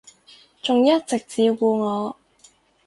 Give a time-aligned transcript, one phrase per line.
[0.63, 2.15] 仲一直照顧我